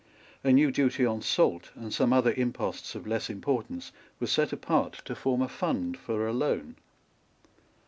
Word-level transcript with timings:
A 0.43 0.51
new 0.51 0.71
duty 0.71 1.05
on 1.05 1.21
salt 1.21 1.69
and 1.75 1.93
some 1.93 2.11
other 2.11 2.33
imposts 2.33 2.95
of 2.95 3.05
less 3.05 3.29
importance 3.29 3.91
were 4.19 4.25
set 4.25 4.51
apart 4.51 4.93
to 5.05 5.13
form 5.13 5.43
a 5.43 5.47
fund 5.47 5.95
for 5.95 6.25
a 6.27 6.33
loan. 6.33 6.75